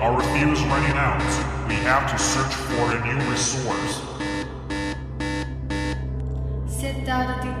[0.00, 1.20] Our fuel is running out.
[1.68, 4.00] We have to search for a new resource.
[6.66, 7.60] Set down the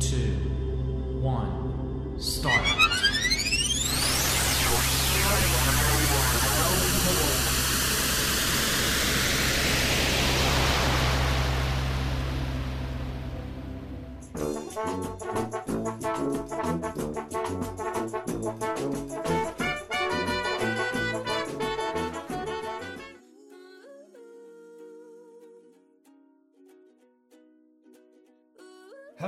[0.00, 0.16] 2,
[1.22, 2.64] 1, start.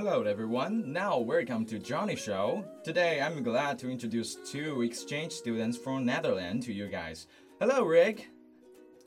[0.03, 2.65] Hello everyone, now welcome to Johnny Show.
[2.83, 7.27] Today I'm glad to introduce two exchange students from Netherlands to you guys.
[7.61, 8.31] Hello Rick.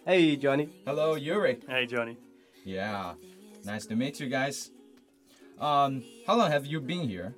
[0.05, 0.69] Hey, Johnny.
[0.85, 1.61] Hello Yuri.
[1.67, 2.15] Hey, Johnny.
[2.63, 3.13] Yeah,
[3.65, 4.69] nice to meet you guys.
[5.59, 7.33] Um, how long have you been here?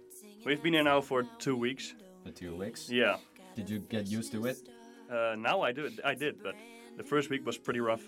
[0.45, 1.94] We've been here now for two weeks.
[2.26, 2.89] For two weeks.
[2.89, 3.20] Yeah.
[3.56, 4.67] Did you get used to it?
[5.10, 5.89] Uh, now I do.
[6.04, 6.55] I did, but
[6.98, 8.04] the first week was pretty rough.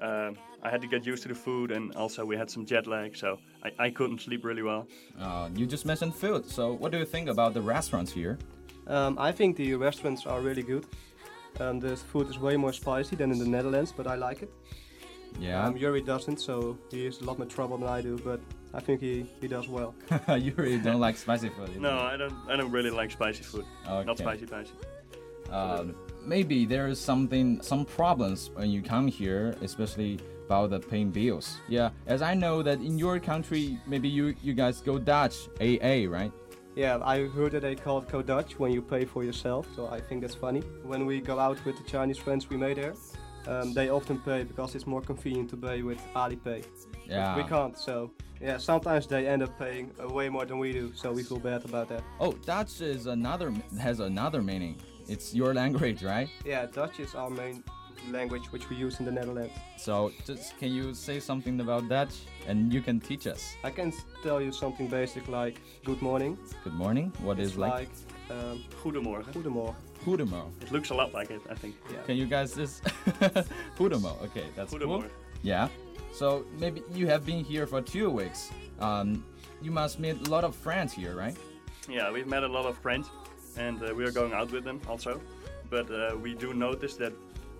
[0.00, 2.86] Um, I had to get used to the food, and also we had some jet
[2.86, 4.86] lag, so I, I couldn't sleep really well.
[5.20, 8.38] Uh, you just mentioned food, so what do you think about the restaurants here?
[8.86, 10.86] Um, I think the restaurants are really good.
[11.60, 14.50] Um, the food is way more spicy than in the Netherlands, but I like it.
[15.40, 18.40] Yeah, Um, Yuri doesn't, so he has a lot more trouble than I do, but
[18.72, 19.94] I think he, he does well.
[20.38, 21.80] you really don't like spicy food.
[21.80, 21.98] No.
[21.98, 22.32] I don't.
[22.48, 23.64] I don't really like spicy food.
[23.86, 24.72] Not spicy, spicy.
[25.50, 25.94] um,
[26.26, 31.58] maybe there is something some problems when you come here especially about the paying bills
[31.68, 35.96] yeah as i know that in your country maybe you you guys go dutch aa
[36.18, 36.32] right
[36.84, 39.80] Yeah, I heard that they call it code Dutch when you pay for yourself, so
[39.96, 40.62] I think that's funny.
[40.92, 42.94] When we go out with the Chinese friends we made there,
[43.52, 46.60] um, they often pay because it's more convenient to pay with Alipay.
[47.08, 47.94] yeah We can't, so
[48.46, 51.40] yeah, sometimes they end up paying uh, way more than we do, so we feel
[51.50, 52.02] bad about that.
[52.24, 53.48] oh dutch is another
[53.86, 54.74] has another meaning
[55.08, 57.62] it's your language right Yeah, Dutch is our main
[58.12, 59.52] language which we use in the Netherlands.
[59.78, 62.14] so just can you say something about dutch
[62.46, 66.38] and you can teach us I can tell you something basic like good morning.
[66.64, 67.90] good morning What is It's like, like
[68.30, 69.32] um, Goedemorgen.
[69.32, 69.74] goedemorgen.
[70.04, 71.74] goedemorgen It looks a lot like it, I think.
[71.92, 72.02] Yeah.
[72.06, 72.82] can you guys just
[73.78, 75.04] goedemorgen okay that's cool
[75.42, 75.68] Yeah.
[76.12, 78.50] So maybe you have been here for two weeks.
[78.80, 79.22] Um,
[79.62, 81.36] you must meet a lot of friends here, right?
[81.88, 83.06] Yeah, we've met a lot of friends,
[83.56, 85.20] and uh, we are going out with them also.
[85.70, 87.12] But uh, we do notice that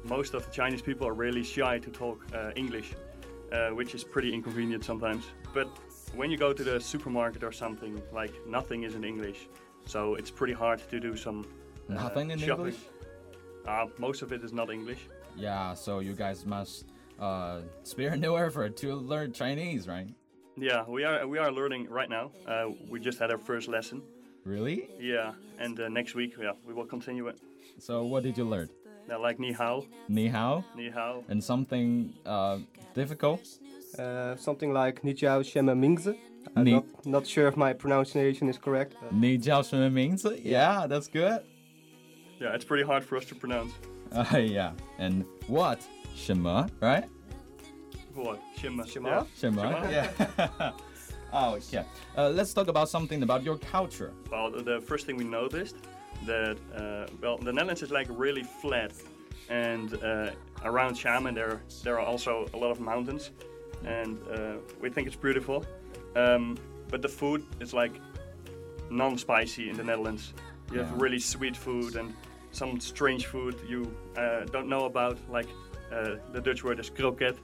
[0.04, 2.94] most of the Chinese people are really shy to talk uh, English,
[3.52, 5.24] uh, which is pretty inconvenient sometimes.
[5.52, 5.68] But
[6.14, 9.48] when you go to the supermarket or something, like nothing is in English,
[9.84, 11.44] so it's pretty hard to do some
[11.88, 12.66] Nothing in shopping.
[12.66, 12.80] English?
[13.66, 15.06] Uh, most of it is not English.
[15.36, 15.74] Yeah.
[15.74, 16.86] So you guys must
[17.20, 20.08] uh, spare no effort to learn Chinese, right?
[20.56, 22.30] Yeah, we are we are learning right now.
[22.46, 24.02] Uh, we just had our first lesson.
[24.46, 24.88] Really?
[25.00, 27.36] Yeah, and uh, next week, yeah, we will continue it.
[27.80, 28.68] So, what did you learn?
[29.08, 29.84] Yeah, like ni hao.
[30.08, 30.64] Ni hao?
[30.76, 31.24] Ni hao.
[31.28, 32.58] And something uh,
[32.94, 33.40] difficult?
[33.98, 36.16] Uh, something like ni jiao shema mingzi.
[36.54, 38.94] I'm not, not, sure if my pronunciation is correct.
[39.10, 40.40] Ni jiao shema mingzi?
[40.44, 41.40] Yeah, that's good.
[42.40, 43.72] Yeah, it's pretty hard for us to pronounce.
[44.12, 45.80] Uh, yeah, and what?
[46.14, 47.06] Shema, right?
[48.14, 48.40] What?
[48.56, 48.86] Shema.
[48.86, 49.26] Shema?
[49.36, 49.62] Shema.
[49.62, 49.90] Shema?
[49.90, 50.72] yeah.
[51.32, 51.84] oh, yeah.
[52.16, 54.12] Uh, let's talk about something about your culture.
[54.30, 55.76] Well, the- first thing we noticed
[56.24, 58.92] that uh, well, the Netherlands is like really flat,
[59.48, 60.30] and uh,
[60.64, 63.30] around Xiamen there there are also a lot of mountains,
[63.84, 65.64] and uh, we think it's beautiful.
[66.14, 66.56] Um,
[66.88, 67.92] but the food is like
[68.90, 70.32] non-spicy in the Netherlands.
[70.72, 72.14] You have really sweet food and
[72.50, 75.46] some strange food you uh, don't know about, like
[75.92, 77.36] uh, the Dutch word is kroket.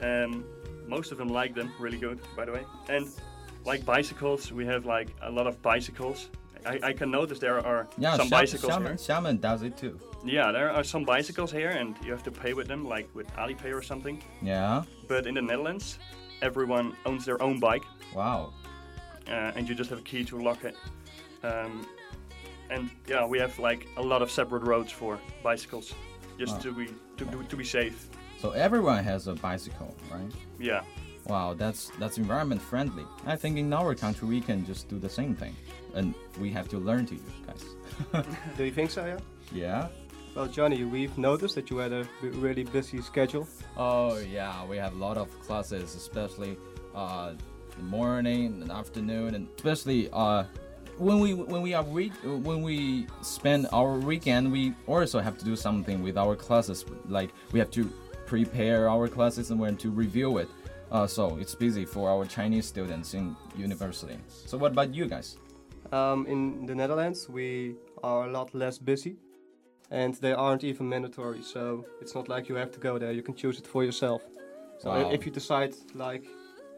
[0.00, 0.44] Um,
[0.86, 2.64] most of them like them really good, by the way.
[2.88, 3.08] And
[3.64, 6.28] like bicycles, we have like a lot of bicycles.
[6.64, 8.94] I, I can notice there are Yeah, some Xia- bicycles Xiamen, here.
[8.94, 9.98] Xiamen does it too.
[10.24, 13.26] Yeah, there are some bicycles here, and you have to pay with them, like with
[13.34, 14.22] Alipay or something.
[14.40, 14.84] Yeah.
[15.08, 15.98] But in the Netherlands,
[16.40, 17.82] everyone owns their own bike,
[18.14, 18.52] Wow.
[19.26, 20.76] uh, and you just have a key to lock it.
[21.42, 21.84] Um,
[22.70, 25.94] and yeah, we have like a lot of separate roads for bicycles,
[26.38, 26.60] just Wow.
[26.60, 26.86] to be
[27.16, 28.08] to, to, to be safe.
[28.42, 30.32] So everyone has a bicycle, right?
[30.58, 30.82] Yeah,
[31.26, 33.04] Wow, that's that's environment friendly.
[33.26, 35.54] I think in our country we can just do the same thing,
[35.94, 37.64] and we have to learn to you guys.
[38.56, 39.18] Do you think so, yeah?
[39.52, 39.88] yeah.
[40.34, 43.46] Well, Johnny, we've noticed that you had a really busy schedule.
[43.76, 46.58] Oh yeah, we have a lot of classes, especially
[46.96, 47.34] uh,
[47.76, 50.42] the morning and afternoon, and especially uh,
[50.98, 55.44] when we when we are week when we spend our weekend, we also have to
[55.44, 56.84] do something with our classes.
[57.08, 57.88] Like we have to
[58.36, 60.48] prepare our classes and we have to review it.
[60.90, 63.36] Uh, so it's busy for our Chinese students in
[63.66, 64.16] university.
[64.46, 65.36] So what about you guys?
[65.92, 69.16] Um, in the Netherlands, we are a lot less busy,
[69.90, 71.42] and they aren't even mandatory.
[71.42, 73.12] So it's not like you have to go there.
[73.12, 74.22] You can choose it for yourself.
[74.78, 75.10] So Wow.
[75.16, 76.24] if you decide like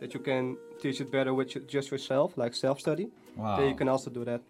[0.00, 3.06] that you can teach it better with just yourself, like self-study,
[3.36, 3.56] Wow.
[3.58, 4.40] then you can also do that.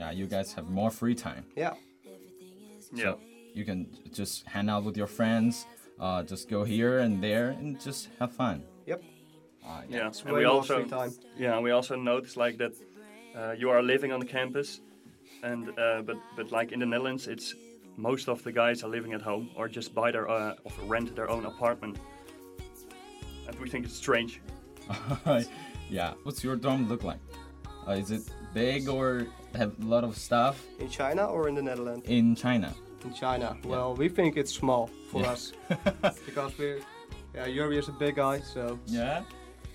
[0.00, 1.44] Yeah, you guys have more free time.
[1.56, 1.74] Yeah.
[2.92, 3.04] yeah.
[3.04, 3.18] So
[3.54, 3.86] you can
[4.18, 5.66] just hang out with your friends,
[6.02, 8.62] uh, just go here and there and just have fun.
[8.86, 9.00] Yep.
[9.64, 11.12] Uh, Yeah, It's and way we also free time.
[11.38, 12.72] yeah we also noticed like that
[13.38, 14.80] uh, you are living on the campus,
[15.42, 17.54] and uh, but but like in the Netherlands, it's
[17.96, 21.14] most of the guys are living at home or just buy their uh, or rent
[21.16, 21.96] their own apartment,
[23.46, 24.40] and we think it's strange.
[25.90, 26.12] yeah.
[26.24, 27.20] What's your dorm look like?
[27.88, 28.22] Uh, is it
[28.54, 32.04] big or have a lot of stuff In China or in the Netherlands?
[32.08, 32.72] in China?
[33.04, 33.56] In China.
[33.64, 35.32] Well, we think it's small for Yeah.
[35.32, 35.52] us
[36.26, 36.80] because we're.
[37.34, 39.22] Yeah, Yuri is a big guy, so Yeah.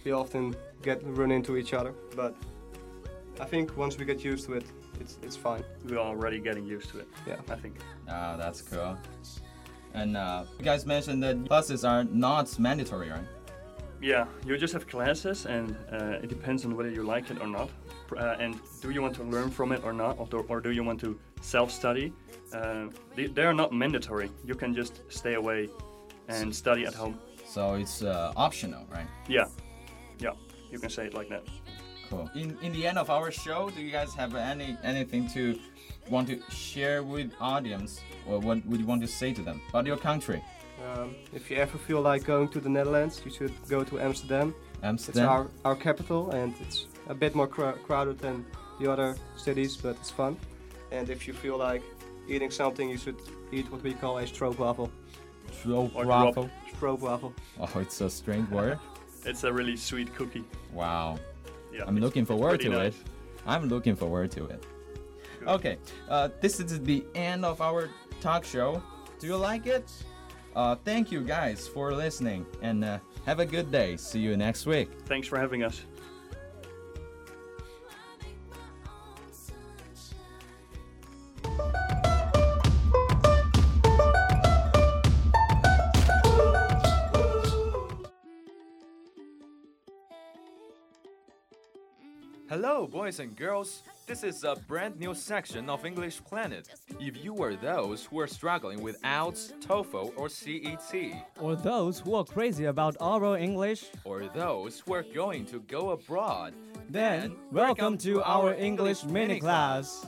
[0.05, 1.93] we often get run into each other.
[2.15, 2.35] But
[3.39, 4.65] I think once we get used to it,
[5.01, 5.63] it's it's fine.
[5.85, 7.07] We're already getting used to it.
[7.27, 7.39] Yeah.
[7.49, 7.75] I think.
[8.07, 8.97] Ah, that's cool.
[9.93, 13.25] And uh, you guys mentioned that buses are not mandatory, right?
[14.01, 17.47] Yeah, you just have classes, and uh, it depends on whether you like it or
[17.47, 17.69] not.
[18.15, 20.71] Uh, and do you want to learn from it or not, or do, or do
[20.71, 22.13] you want to self-study?
[22.53, 22.85] Uh,
[23.15, 24.29] they, they are not mandatory.
[24.45, 25.69] You can just stay away
[26.27, 27.19] and study at home.
[27.45, 29.07] So it's uh, optional, right?
[29.27, 29.45] Yeah,
[30.19, 30.33] yeah,
[30.71, 31.43] you can say it like that.
[32.09, 32.29] Cool.
[32.35, 35.59] In in the end of our show, do you guys have any anything to
[36.09, 39.85] want to share with audience, or what would you want to say to them about
[39.85, 40.41] your country,
[40.85, 44.53] Um, if you ever feel like going to the Netherlands, you should go to Amsterdam.
[44.83, 45.23] Amsterdam.
[45.23, 48.45] It's our, our capital, and it's a bit more crowd crowded than
[48.79, 50.37] the other cities, but it's fun.
[50.91, 51.81] And if you feel like
[52.27, 53.17] eating something, you should
[53.51, 54.89] eat what we call a stroopwafel.
[55.65, 56.49] Or Bravo.
[56.79, 57.33] Stroopwafel.
[57.59, 58.79] Oh, it's a strange word.
[59.25, 60.45] It's a really sweet cookie.
[60.71, 61.17] Wow.
[61.73, 62.93] Yeah, I'm looking forward to nice.
[62.93, 62.95] it.
[63.45, 64.63] I'm looking forward to it.
[65.45, 65.77] Okay,
[66.07, 67.89] uh, this is the end of our
[68.21, 68.81] talk show.
[69.19, 69.91] Do you like it?
[70.57, 73.95] Uh, thank you guys for listening and uh, have a good day.
[73.95, 74.89] See you next week.
[75.05, 75.83] Thanks for having us.
[92.49, 93.83] Hello, boys and girls.
[94.07, 96.69] This is a brand new section of English Planet.
[96.97, 101.11] If you are those who are struggling with IELTS, TOEFL, or CET,
[101.41, 105.91] or those who are crazy about oral English, or those who are going to go
[105.91, 106.53] abroad,
[106.89, 110.05] then welcome to our English mini class.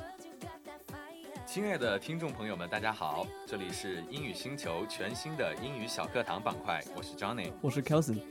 [1.46, 8.22] 亲爱的听众朋友们，大家好，这里是英语星球全新的英语小课堂板块，我是 Johnny，我是 Kalson。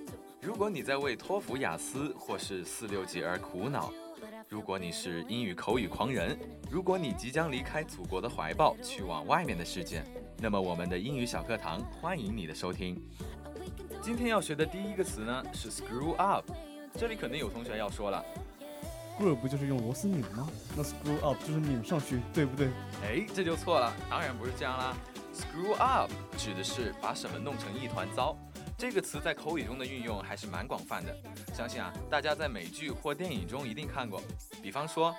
[0.40, 3.92] 如果你在为托福、雅思或是四六级而苦恼，
[4.50, 6.38] 如果你是英语口语狂人，
[6.70, 10.02] 如果你即将离开祖国的怀抱，去往外面的世界，
[10.38, 12.98] 那么我们的英语小课堂欢迎你的收听。
[14.00, 16.50] 今天要学的第一个词呢是 screw up，
[16.94, 18.24] 这里肯定有同学要说了
[19.18, 20.48] ，Screw 不就是用螺丝拧吗？
[20.74, 22.68] 那 screw up 就是拧上去，对不对？
[23.04, 24.96] 哎，这就错了，当然不是这样啦。
[25.34, 28.34] Screw up 指的是把什么弄成一团糟。
[28.77, 31.15] 这个词在口语中的运用还是蛮广泛的，
[31.53, 34.21] 相信啊，大家在美剧或电影中一定看过。
[34.61, 35.15] 比方说，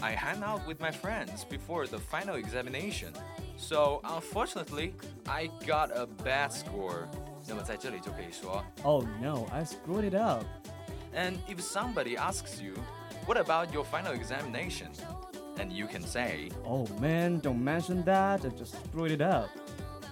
[0.00, 3.12] I hang out with my friends before the final examination,
[3.56, 4.92] so unfortunately
[5.24, 7.06] I got a bad score。
[7.48, 10.44] 那么在这里就可以说 Oh no, I screwed it up.
[11.14, 12.74] And if somebody asks you,
[13.24, 14.88] what about your final examination?
[15.56, 18.44] And you can say, Oh man, don't mention that.
[18.44, 19.48] I just screwed it up.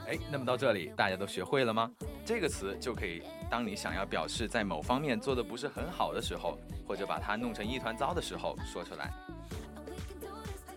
[0.10, 1.92] 哎，那么到这里大家都学会了吗？
[2.26, 9.14] 这个词就可以当你想要表示在某方面做的不是很好的时候，或者把它弄成一团糟的时候说出来。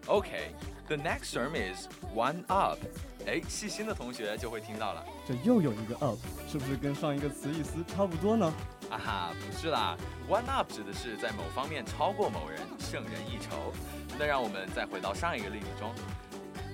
[0.06, 2.78] OK，the、next term is one up。
[3.26, 5.02] 哎，细心的同学就会听到了。
[5.26, 8.52] 这又有一个 up，是不是跟上一个词意思差不多呢？
[8.90, 9.96] 啊哈，不是啦
[10.28, 13.72] ，one up 指的是在某方面超过某人，胜人一筹。
[14.18, 15.90] 那让我们再回到上一个例子中，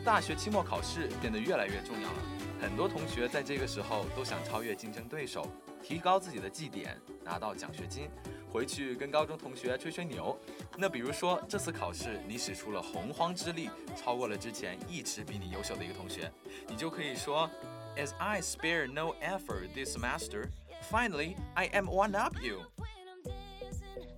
[0.04, 2.18] 大学期末考试变得越来越重要了，
[2.60, 5.46] 很多同学在这个时候都想超越竞争对手，
[5.82, 8.10] 提高自己的绩点，拿到奖学金，
[8.52, 10.36] 回去跟高中同学吹吹牛。
[10.76, 16.30] 那比如说这次考试你使出了洪荒之力，超过了之前一直比你优秀的一个同学，
[16.66, 17.48] 你就可以说
[17.96, 20.48] ，As I spare no effort this semester,
[20.90, 22.62] finally I am one up you.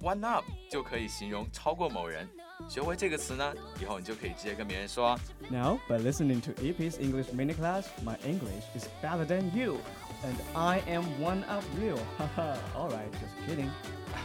[0.01, 2.27] One up 就可以形容超过某人。
[2.70, 5.18] 学会这个词呢，以后你就可以直接跟别人说。
[5.50, 9.78] Now, by listening to EP's English mini class, my English is better than you,
[10.24, 11.98] and I am one up you.
[12.18, 13.70] Haha, alright, just kidding.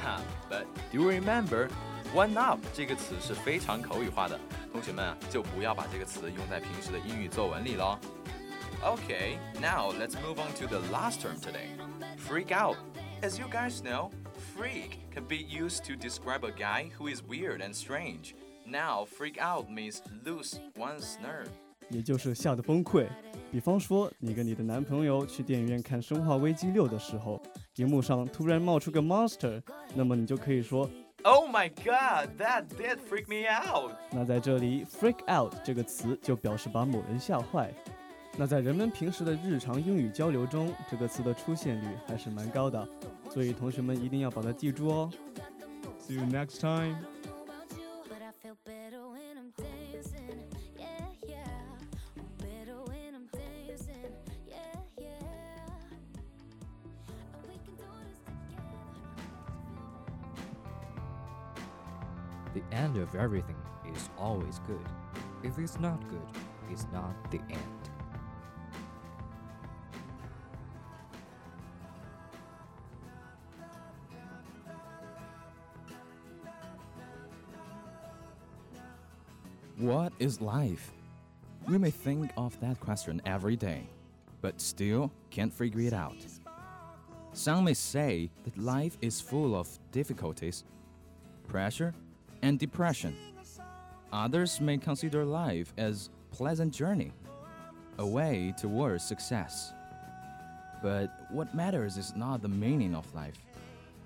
[0.02, 1.69] 哈，But do you remember?
[2.14, 4.38] One up 这个词是非常口语化的，
[4.73, 7.99] 同学们啊就不要把这个词用在平时的英语作文里喽。
[8.83, 11.69] Okay, now let's move on to the last term today.
[12.17, 12.76] Freak out.
[13.23, 14.11] As you guys know,
[14.55, 18.35] freak can be used to describe a guy who is weird and strange.
[18.67, 21.49] Now, freak out means lose one's nerve.
[21.88, 23.09] 也就是吓得崩溃。
[23.50, 27.43] 比方说，你跟你的男朋友去电影院看《生化危机六》的时候，
[27.76, 29.61] 荧幕上突然冒出个 monster，
[29.95, 30.88] 那么你就可以说，
[31.25, 33.93] Oh my god, that did freak me out.
[34.12, 37.75] 那在这里 freak out 这个词就表示把某人吓坏。
[38.37, 42.88] 那在人们平时的日常英语交流中，这个词的出现率还是蛮高的，
[43.31, 45.11] 所以同学们一定要把它记住哦。
[46.00, 46.97] See you next time.
[48.09, 50.40] But I feel better when I'm dancing.
[50.79, 51.47] Yeah, yeah.
[52.38, 54.14] Better when I'm dancing.
[54.49, 55.21] Yeah, yeah.
[57.35, 58.88] And we can do this together.
[62.55, 63.57] The end of everything
[63.93, 64.87] is always good.
[65.43, 66.29] If it's not good,
[66.71, 67.74] it's not the end.
[79.86, 80.92] What is life?
[81.68, 83.88] We may think of that question every day,
[84.42, 86.15] but still can't figure it out.
[87.34, 90.63] Some may say that life is full of difficulties,
[91.48, 91.94] pressure,
[92.42, 93.15] and depression.
[94.12, 97.12] Others may consider life as pleasant journey,
[98.00, 99.72] a way towards success.
[100.82, 103.38] But what matters is not the meaning of life,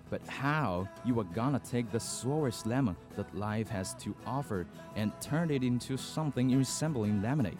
[0.09, 5.11] but how you are gonna take the sourest lemon that life has to offer and
[5.21, 7.57] turn it into something resembling lemonade.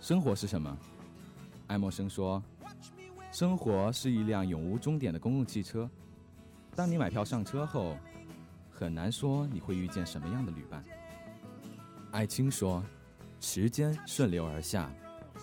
[0.00, 0.76] 生活是什么？
[1.66, 2.42] 爱默生说，
[3.32, 5.88] 生活是一辆永无终点的公共汽车。
[6.74, 7.96] 当你买票上车后，
[8.70, 10.84] 很难说你会遇见什么样的旅伴。
[12.10, 12.82] 艾青说，
[13.40, 14.90] 时间顺流而下，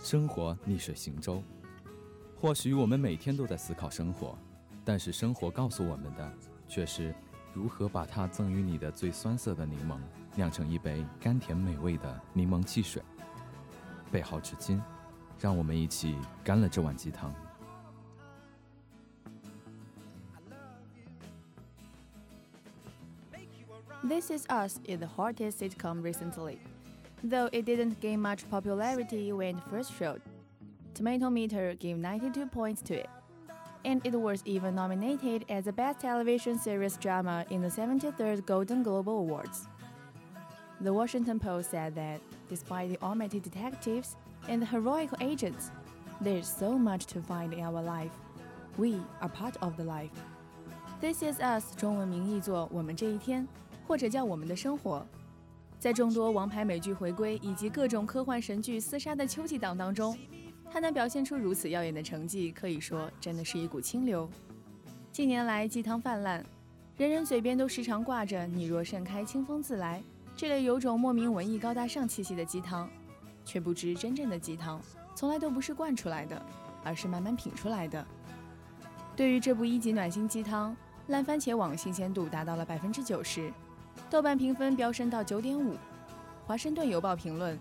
[0.03, 1.43] 生活逆水行舟。
[2.39, 4.37] 或许我们每天都在思考生活，
[4.83, 6.33] 但是生活告诉我们的
[6.67, 7.13] 却是
[7.53, 9.97] 如何把它赠予你的最酸涩的柠檬
[10.35, 13.01] 酿成一杯甘甜美味的柠檬汽水。
[14.11, 14.81] 备好纸巾，
[15.39, 17.33] 让我们一起干了这碗鸡汤。
[24.03, 26.57] This Is Us is the hottest sitcom recently,
[27.23, 30.19] though it didn't gain much popularity when it first showed.
[30.93, 33.07] Tomato Meter gave 92 points to it,
[33.84, 38.82] and it was even nominated as the Best Television Series Drama in the 73rd Golden
[38.82, 39.68] Globe Awards.
[40.80, 44.16] The Washington Post said that, despite the almighty detectives
[44.48, 45.70] and the heroic agents,
[46.20, 48.12] there's so much to find in our life.
[48.76, 50.10] We are part of the life.
[51.00, 53.44] This Is Us 中文名译作《我们这一天》，
[53.86, 54.98] 或者叫《我们的生活》。
[55.78, 60.16] 在众多王牌美剧回归以及各种科幻神剧厮杀的秋季档当中，
[60.71, 64.29] 他能表现出如此耀眼的成绩，可以说真的是一股清流。
[65.11, 66.43] 近年来鸡汤泛滥，
[66.95, 70.01] 人人嘴边都时常挂着“你若盛开，清风自来”
[70.33, 72.89] 这类有种莫名文艺高大上气息的鸡汤，
[73.43, 74.81] 却不知真正的鸡汤
[75.13, 76.41] 从来都不是灌出来的，
[76.85, 78.07] 而是慢慢品出来的。
[79.13, 80.73] 对于这部一级暖心鸡汤，
[81.07, 83.51] 烂番茄网新鲜度达到了百分之九十，
[84.09, 85.75] 豆瓣评分飙升到九点五。
[86.45, 87.59] 华盛顿邮报评论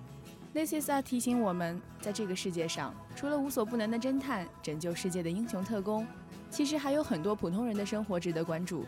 [0.52, 6.06] ：“This is a 提醒我们，在这个世界上，除了无所不能的侦探、拯救世界的英雄特工，
[6.50, 8.84] 其实还有很多普通人的生活值得关注。”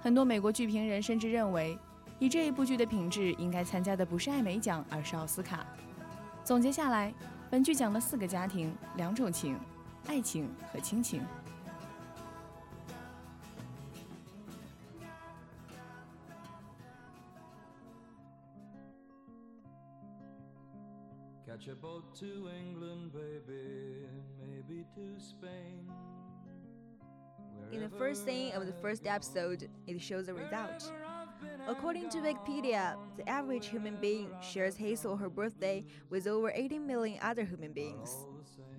[0.00, 1.76] 很多美国剧评人甚至认为，
[2.20, 5.66] 以这一部剧的品质，应该参加的不是艾美奖，而是奥斯卡。
[6.44, 7.12] 总结下来，
[7.50, 9.58] 本剧讲了四个家庭、两种情：
[10.06, 11.20] 爱情和亲情。
[22.20, 24.08] To England, baby,
[24.40, 25.88] maybe to Spain.
[27.70, 30.90] In the first scene of the first episode, it shows the result.
[31.68, 36.80] According to Wikipedia, the average human being shares his or her birthday with over 80
[36.80, 38.16] million other human beings.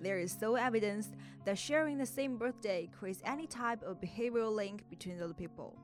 [0.02, 1.08] There is so evidence
[1.46, 5.78] that sharing the same birthday creates any type of behavioral link between the people.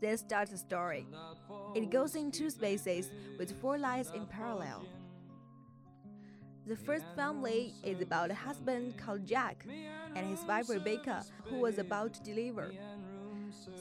[0.00, 1.08] This starts the story.
[1.74, 4.84] It goes in two spaces with four lines in parallel.
[6.68, 9.64] The first family is about a husband called Jack
[10.14, 12.70] and his wife Rebecca, who was about to deliver.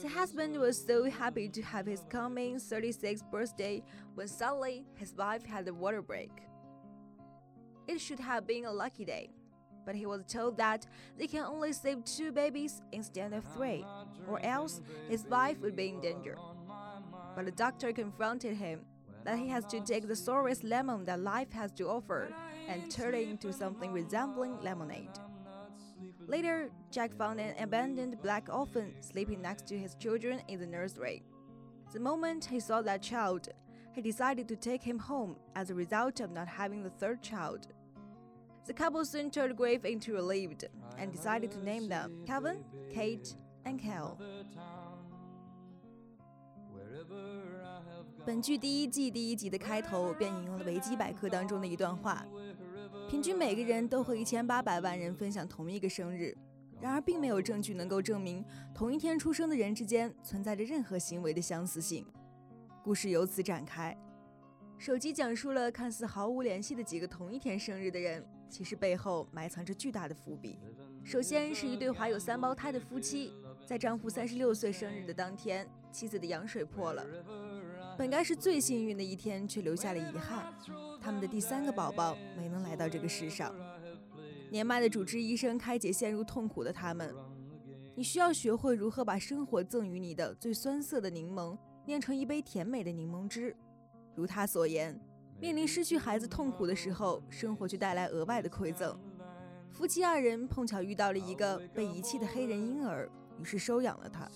[0.01, 3.83] The husband was so happy to have his coming 36th birthday
[4.15, 6.31] when suddenly his wife had a water break.
[7.89, 9.31] It should have been a lucky day,
[9.85, 13.85] but he was told that they can only save two babies instead of three,
[14.29, 14.79] or else
[15.09, 16.37] his wife would be in danger.
[17.35, 18.85] But the doctor confronted him
[19.27, 22.29] that he has to take the sorest lemon that life has to offer
[22.69, 25.19] and turn it into something resembling lemonade.
[26.27, 31.23] Later, Jack found an abandoned black orphan sleeping next to his children in the nursery.
[31.91, 33.49] The moment he saw that child,
[33.91, 37.67] he decided to take him home as a result of not having the third child.
[38.65, 40.63] The couple soon turned grief into relieved
[40.97, 44.17] and decided to name them Kevin, Kate, and Cal.
[48.27, 52.25] 本剧第一季第一集的开头便引用了维基百科当中的一段话：
[53.09, 56.37] 平均每个人都和一千八百万人分享同一个生日，
[56.81, 58.43] 然而并没有证据能够证明
[58.75, 62.05] 同一天出生的人之间存在着任何行为的相似性。
[62.83, 63.97] 故事由此展开。
[64.77, 70.59] 手机讲述了看似毫无联系的几个同一天生日的人，其实背后埋藏着巨大的伏笔。
[71.01, 73.33] 首先是一对怀有三胞胎的夫妻，
[73.65, 77.07] 在丈夫三十六岁生日的当天，妻子的羊水破了。
[77.97, 80.53] 本该是最幸运的一天，却留下了遗憾。
[81.01, 83.53] 他们的第三个宝宝没能来到这个世上。
[84.51, 87.13] 年迈的主治医生开解陷入痛苦的他们
[87.95, 93.55] ：“你需要学会如何把生活赠予你的最酸涩的柠檬酿成一杯甜美的柠檬汁。”
[94.13, 94.99] 如他所言，
[95.39, 98.97] 面临失去孩子痛苦的时候，生活却带来额外的馈赠。
[99.71, 104.29] 夫妻二人碰巧遇到了一个被遗弃的黑人婴儿，于是收养了他。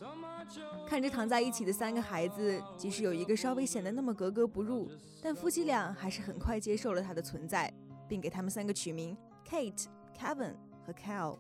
[0.88, 4.90] 看着躺在一起的三个孩子，即使有一个稍微显得那么格格不入，
[5.22, 7.74] 但夫妻俩还是很快接受了他的存在，
[8.08, 9.86] 并给他们三个取名 Kate、
[10.18, 11.38] Kevin 和 Cal。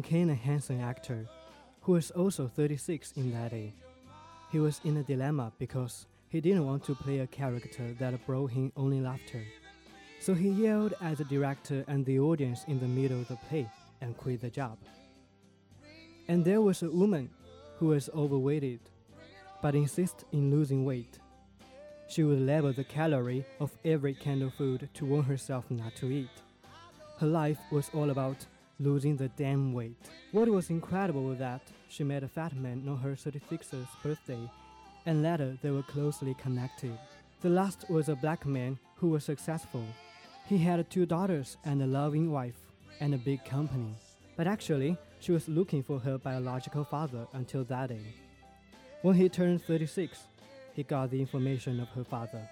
[0.00, 1.28] Came a handsome actor,
[1.82, 3.74] who was also 36 in that day.
[4.50, 8.52] He was in a dilemma because he didn't want to play a character that brought
[8.52, 9.44] him only laughter.
[10.20, 13.68] So he yelled at the director and the audience in the middle of the play
[14.00, 14.78] and quit the job.
[16.28, 17.28] And there was a woman
[17.78, 18.80] who was overweighted,
[19.60, 21.18] but insisted in losing weight.
[22.08, 26.10] She would label the calorie of every kind of food to warn herself not to
[26.10, 26.30] eat.
[27.18, 28.46] Her life was all about
[28.82, 29.96] losing the damn weight.
[30.32, 34.50] What was incredible was that she met a fat man on her 36th birthday,
[35.06, 36.98] and later they were closely connected.
[37.42, 39.84] The last was a black man who was successful.
[40.46, 42.58] He had two daughters and a loving wife
[43.00, 43.94] and a big company.
[44.36, 48.14] But actually, she was looking for her biological father until that day.
[49.02, 50.18] When he turned 36,
[50.74, 52.48] he got the information of her father.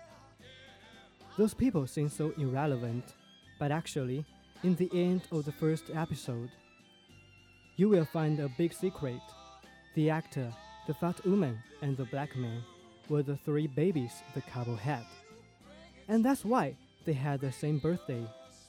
[1.38, 3.14] Those people seem so irrelevant,
[3.58, 4.24] but actually,
[4.63, 6.49] in the end of the first episode,
[7.77, 9.21] you will find a big secret.
[9.95, 10.51] The actor,
[10.87, 12.63] the fat woman, and the black man
[13.09, 15.05] were the three babies the couple had.
[16.07, 18.25] And that's why they had the same birthday,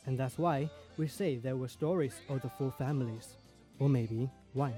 [0.07, 3.37] and that's why we say there were stories of the four families,
[3.79, 4.75] or maybe one.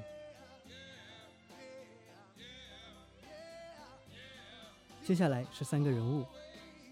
[5.05, 6.27] 接下来是三个人物，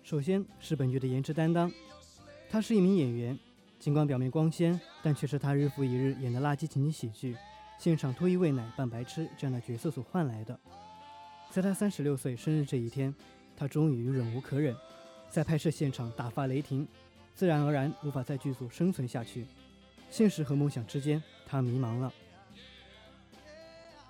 [0.03, 1.71] 首先是本剧的颜值担当，
[2.49, 3.39] 他是一名演员，
[3.82, 7.36] 尽管表面光鲜，但却是他日复一日演的垃圾情景喜剧、
[7.80, 10.58] 现场脱衣喂奶扮白痴这样的角色所换来的。
[11.50, 13.12] 在他三十六岁生日这一天，
[13.58, 14.76] 他终于忍无可忍，
[15.32, 16.88] 在拍摄现场大发雷霆，
[17.34, 19.48] 自然而然无法在剧组生存下去。
[20.12, 22.14] 现实和梦想之间，他迷茫了。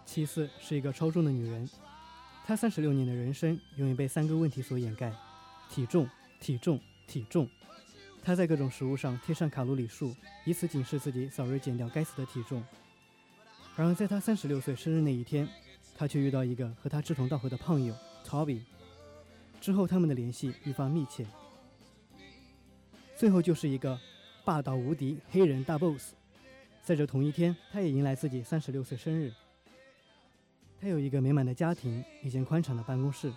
[0.06, 1.70] 其次是一个超重的女人，
[2.46, 5.14] 她三十六年的人生永远被三个问题所掩盖：
[5.70, 6.10] 体重、
[6.42, 7.48] 体重、体重。
[8.24, 12.64] 他在各种食物上贴上卡路里数，以此警示自己早日减掉该死的体重。
[13.76, 15.48] 然而，在他三十六岁生日那一天，
[15.96, 18.62] 他却遇到一个和他志同道合的胖友 Toby。
[19.60, 21.26] 之后，他们的联系愈发密切。
[23.16, 24.00] 最后，就是一个
[24.44, 26.14] 霸道无敌黑人大 boss。
[26.84, 29.32] 在这同一天，他也迎来自己三十六岁生日。
[30.80, 33.32] 他有一个美满的家庭，一间宽敞的办公室，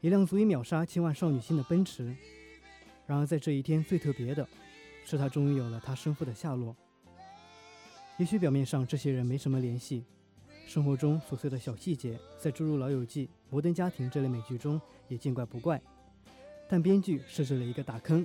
[0.00, 2.14] 一辆足以秒杀千万少女心的奔驰。
[3.10, 4.46] 然而，在这一天最特别的，
[5.04, 6.76] 是他终于有了他生父的下落。
[8.18, 10.04] 也许表面上这些人没什么联系，
[10.64, 15.82] 生活中琐碎的小细节，在诸如《老友记》《摩登家庭》这类美剧中也见怪不怪。
[16.68, 18.24] 但编剧设置了一个大坑，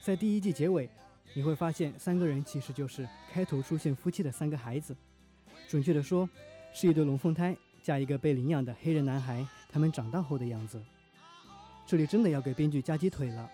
[0.00, 0.88] 在第一季结尾，
[1.34, 4.94] 你会发现三个人其实就是开头出现夫妻的三个孩子，
[5.68, 6.30] 准确的说，
[6.72, 10.80] 是一对龙凤胎加一个被领养的黑人男孩，他们长大后的样子。
[11.88, 13.50] 这里真的要给编剧加鸡腿了，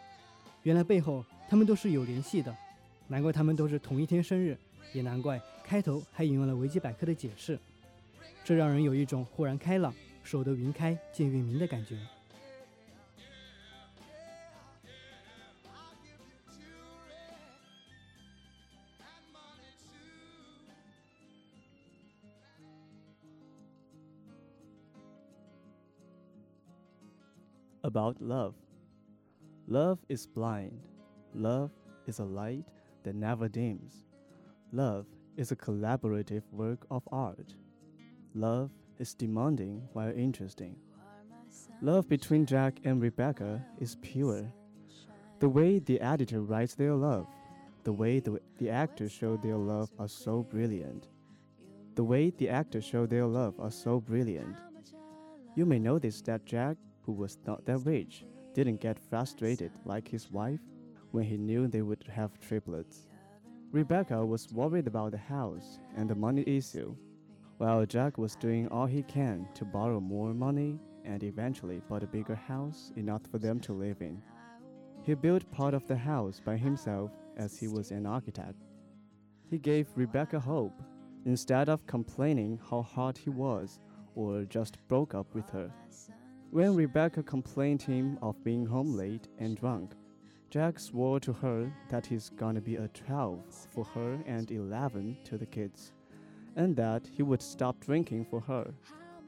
[0.66, 2.52] 原来背后他们都是有联系的，
[3.06, 4.58] 难怪他们都是同一天生日，
[4.92, 7.56] 也难怪开头还引用了维基百科的解释，
[8.42, 11.96] 这让人有一种豁然开朗、守得云开见月明的感觉。
[27.84, 28.65] about love.
[29.68, 30.80] Love is blind.
[31.34, 31.72] Love
[32.06, 32.64] is a light
[33.02, 34.04] that never dims.
[34.72, 37.54] Love is a collaborative work of art.
[38.34, 40.76] Love is demanding while interesting.
[41.82, 44.52] Love between Jack and Rebecca is pure.
[45.40, 47.26] The way the editor writes their love,
[47.82, 51.08] the way the, the actors show their love are so brilliant.
[51.96, 54.56] The way the actors show their love are so brilliant.
[55.56, 56.76] You may notice that Jack
[57.06, 58.24] who was not that rich,
[58.56, 60.60] didn't get frustrated like his wife
[61.10, 63.06] when he knew they would have triplets.
[63.70, 66.96] Rebecca was worried about the house and the money issue,
[67.58, 72.06] while Jack was doing all he can to borrow more money and eventually bought a
[72.06, 74.22] bigger house enough for them to live in.
[75.02, 78.64] He built part of the house by himself as he was an architect.
[79.50, 80.80] He gave Rebecca hope
[81.26, 83.80] instead of complaining how hard he was
[84.14, 85.70] or just broke up with her.
[86.51, 89.91] When Rebecca complained him of being home late and drunk,
[90.49, 93.39] Jack swore to her that he's gonna be a 12
[93.73, 95.93] for her and 11 to the kids,
[96.55, 98.73] and that he would stop drinking for her.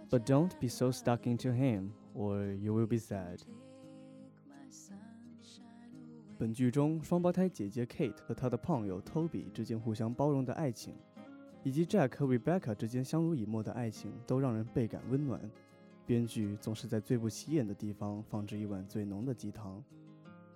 [0.09, 3.39] But don't be so stuck into him, or you will be sad.
[6.37, 10.93] 本剧中，双胞胎姐姐 Kate 和她的胖友 Toby 之间互相包容的爱情，
[11.63, 15.39] 以及 Jack 和 Rebecca 之间相濡以沫的爱情，都让人倍感温暖。
[16.08, 19.84] 编剧总是在最不起眼的地方放置一碗最浓的鸡汤。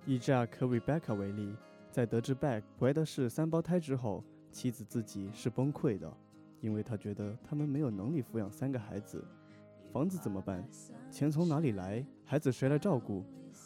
[0.07, 1.55] 以 Jack 和 Rebecca 为例，
[1.91, 6.11] 在得知 Beck 怀的是三胞胎之后，妻子自己是崩溃的，
[6.63, 9.23] 因为她觉得他们没有能力抚养三个孩子，
[9.93, 10.67] 房子怎么办？
[11.11, 12.03] 钱从哪里来？
[12.25, 13.23] 孩子谁来照顾？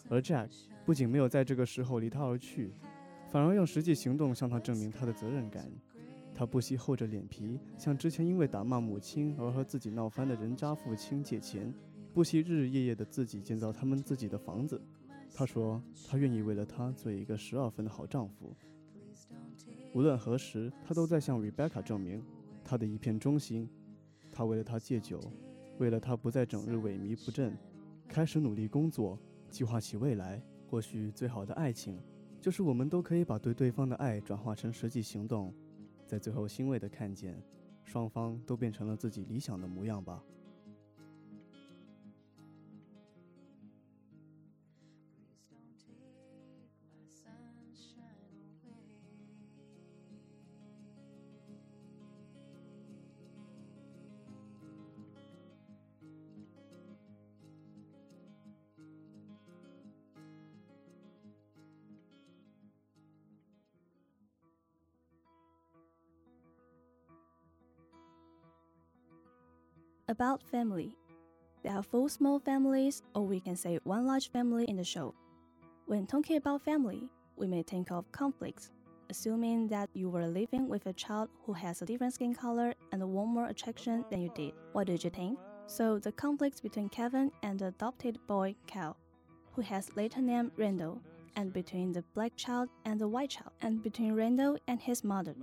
[0.08, 0.50] 而 Jack
[0.84, 2.72] 不仅没有在这个时候离她而去，
[3.30, 5.70] 反而用实际行动向她证明他的责任感。
[6.38, 11.72] 他不惜厚着脸皮向之前因为打骂母亲而和自己闹翻的人渣父亲借钱，
[12.12, 14.78] 不惜日日夜夜的自己建造他们自己的房子。
[15.34, 18.54] 他说他愿意为了她做一个十二分的好丈夫。
[19.94, 22.22] 无论何时，他都在向 Rebecca 证明
[22.62, 23.66] 他的一片忠心。
[24.30, 25.18] 他为了她戒酒，
[25.78, 27.56] 为了他不再整日萎靡不振，
[28.06, 29.18] 开始努力工作，
[29.48, 30.42] 计划起未来。
[30.68, 31.98] 或许最好的爱情，
[32.40, 35.54] 就是我们都可以把对对方的爱转化成实际行动。
[36.06, 37.42] 在最后欣慰地看见，
[37.84, 40.22] 双方都变成了自己理想的模样吧。
[70.16, 70.96] About family.
[71.62, 75.14] There are four small families, or we can say one large family in the show.
[75.84, 78.72] When talking about family, we may think of conflicts,
[79.10, 83.02] assuming that you were living with a child who has a different skin color and
[83.02, 84.54] a warmer attraction than you did.
[84.72, 85.38] What did you think?
[85.66, 88.96] So, the conflicts between Kevin and the adopted boy Cal,
[89.52, 91.02] who has later named Randall,
[91.36, 95.34] and between the black child and the white child, and between Randall and his mother.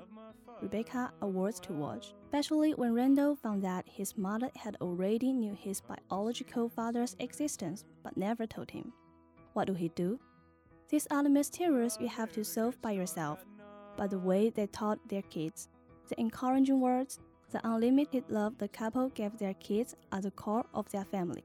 [0.61, 5.53] Rebecca are words to watch, especially when Randall found that his mother had already knew
[5.53, 8.91] his biological father's existence but never told him.
[9.53, 10.19] What do he do?
[10.89, 13.45] These are the mysteries you have to solve by yourself.
[13.95, 15.69] But the way they taught their kids,
[16.09, 17.19] the encouraging words,
[17.51, 21.43] the unlimited love the couple gave their kids are the core of their family.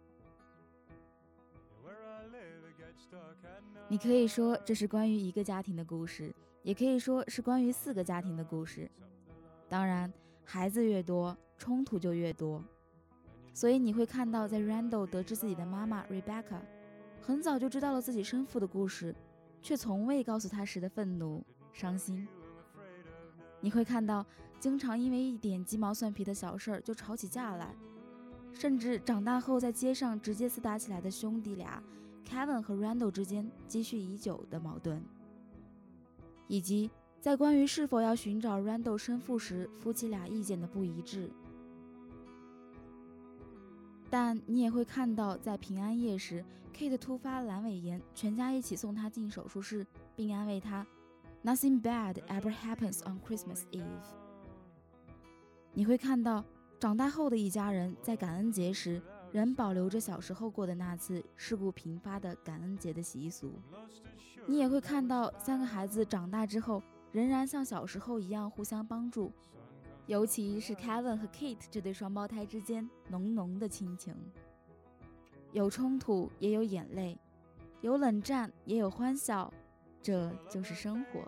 [3.90, 6.30] 你可以说这是关于一个家庭的故事，
[6.62, 8.90] 也可以说是关于四个家庭的故事。
[9.66, 10.12] 当然，
[10.44, 12.62] 孩子越多，冲突就越多。
[13.54, 16.60] 所以你会看到，在 Randall 得知自己的妈妈 Rebecca
[17.22, 19.14] 很早就知道了自己生父的故事，
[19.62, 22.28] 却从未告诉他时的愤怒、伤心。
[23.60, 24.24] 你会看到，
[24.60, 27.74] 经常因为一点鸡毛蒜皮的小事儿就吵起架来，
[28.52, 31.82] 甚至长大后在街上直接厮打起来的兄弟俩
[32.28, 35.02] Kevin 和 Randall 之间积蓄已久的矛盾，
[36.46, 41.30] 以及在关于是否要寻找 Randall 生父时夫妻俩意见的不一致。
[44.10, 50.86] 但你也会看到，在平安夜时，Kate 突发阑尾炎，全家一起送她进手术室，并安慰她
[51.44, 53.84] ：“Nothing bad ever happens on Christmas Eve。”
[55.74, 56.44] 你会看到，
[56.78, 63.52] 长大后的一家人在感恩节时仍保留着小时候过的那次事故频发的感恩节的习俗。
[64.46, 69.32] 你也会看到，三个孩子长大之后仍然像小时候一样互相帮助。
[70.06, 74.14] 尤其是 Kevin 和 Kate 这对双胞胎之间浓浓的亲情，
[75.52, 77.18] 有冲突也有眼泪，
[77.82, 79.52] 有冷战也有欢笑，
[80.00, 81.20] 这就是生活。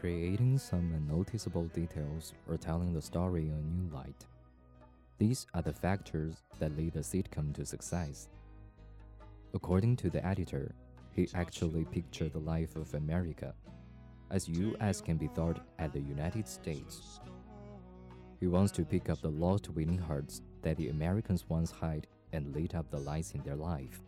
[0.00, 4.26] Creating some unnoticeable details or telling the story in a new light.
[5.18, 8.28] These are the factors that lead a sitcom to success.
[9.54, 10.70] According to the editor,
[11.10, 13.52] he actually pictured the life of America,
[14.30, 17.18] as US can be thought at the United States.
[18.38, 22.54] He wants to pick up the lost winning hearts that the Americans once had and
[22.54, 24.00] lit up the lights in their life.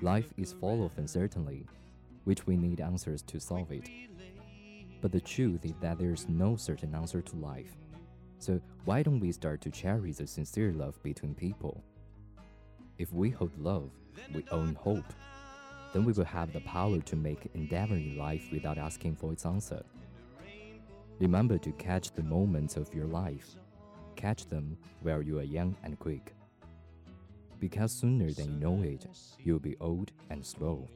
[0.00, 1.68] Life is full of uncertainty,
[2.24, 3.88] which we need answers to solve it.
[5.02, 7.76] But the truth is that there is no certain answer to life.
[8.38, 11.82] So why don't we start to cherish the sincere love between people?
[12.98, 13.90] If we hold love,
[14.32, 15.12] we own hope.
[15.92, 19.44] Then we will have the power to make endeavor in life without asking for its
[19.44, 19.82] answer.
[21.18, 23.56] Remember to catch the moments of your life.
[24.14, 26.32] Catch them while you are young and quick.
[27.58, 29.06] Because sooner than you know it,
[29.40, 30.88] you'll be old and slow.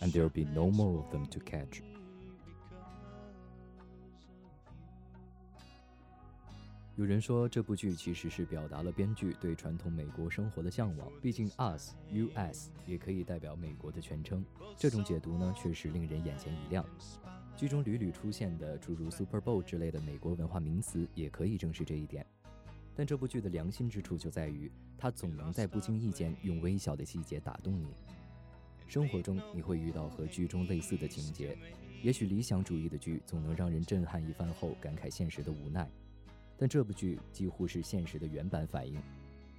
[0.00, 1.82] And there'll be no more of them to catch.
[6.96, 11.12] 有人说，这部剧其实是表达了编剧对传统美国生活的向往。
[11.20, 12.70] 毕竟，US U.S.
[12.86, 14.42] 也可以代表美国的全称。
[14.78, 16.82] 这种解读呢，确实令人眼前一亮。
[17.54, 22.24] 剧中屡屡出现的诸如 Super Bowl 之类的美国文化名词，也可以证实这一点。
[22.94, 27.88] 但这部剧的良心之处就在于，它总能在不经意间用微小的细节打动你。
[28.86, 31.58] 生活中你会遇到和剧中类似的情节，
[32.02, 35.86] 也许理想主义的剧总能让人震撼一番后感慨现实的无奈。
[36.58, 39.00] 但这部剧几乎是现实的原版反应，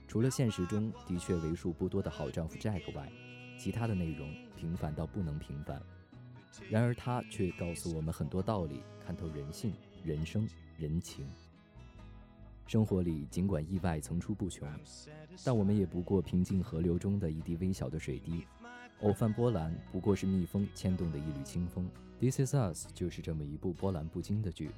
[0.08, 3.12] 除了现实中的确为数不多的好丈夫 Jack 外，
[3.58, 5.82] 其他的内容平凡到不能平凡。
[6.70, 11.28] 然而，它却告诉我们很多道理，看透人性、人生、人情。
[12.66, 14.68] 生活里尽管意外层出不穷，
[15.46, 18.46] 但我们也不过平静河流中的一滴微小的水滴，
[19.02, 21.90] 偶犯波澜不过是蜜蜂牵动的一缕清风。
[22.20, 24.72] This is Us 就是这么一部波澜不惊的剧。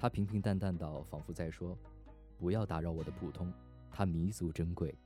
[0.00, 1.76] 他平平淡淡到，仿佛在说
[2.38, 3.52] ：“不要打扰我的普通，
[3.90, 4.96] 它弥足珍贵。”